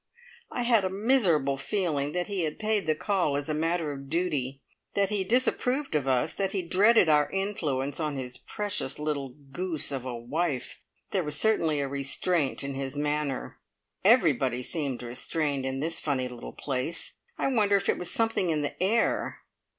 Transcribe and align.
I 0.51 0.63
had 0.63 0.83
a 0.83 0.89
miserable 0.89 1.57
feeling 1.57 2.11
that 2.13 2.25
he 2.25 2.41
had 2.41 2.57
paid 2.57 2.87
the 2.87 2.95
call 2.95 3.37
as 3.37 3.49
a 3.49 3.53
matter 3.53 3.91
of 3.91 4.09
duty, 4.09 4.63
that 4.95 5.11
he 5.11 5.23
disapproved 5.23 5.93
of 5.93 6.07
us, 6.07 6.33
that 6.33 6.53
he 6.53 6.63
dreaded 6.63 7.07
our 7.07 7.29
influence 7.29 7.99
on 7.99 8.15
his 8.15 8.39
precious 8.39 8.97
little 8.97 9.35
goose 9.51 9.91
of 9.91 10.03
a 10.03 10.15
wife. 10.17 10.81
There 11.11 11.23
was 11.23 11.37
certainly 11.39 11.81
a 11.81 11.87
restraint 11.87 12.63
in 12.63 12.73
his 12.73 12.97
manner. 12.97 13.59
Everybody 14.03 14.63
seemed 14.63 15.03
restrained 15.03 15.67
in 15.67 15.81
this 15.81 15.99
funny 15.99 16.27
little 16.27 16.53
place. 16.53 17.17
I 17.37 17.49
wonder 17.49 17.75
if 17.75 17.87
it 17.87 17.99
was 17.99 18.09
something 18.09 18.49
in 18.49 18.63
the 18.63 18.81
air! 18.81 19.41